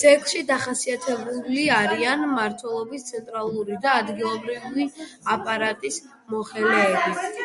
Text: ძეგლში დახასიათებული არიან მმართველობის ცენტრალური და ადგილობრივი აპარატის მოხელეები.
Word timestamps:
ძეგლში 0.00 0.40
დახასიათებული 0.50 1.64
არიან 1.76 2.26
მმართველობის 2.32 3.08
ცენტრალური 3.12 3.80
და 3.88 3.96
ადგილობრივი 4.04 4.88
აპარატის 5.38 6.00
მოხელეები. 6.34 7.36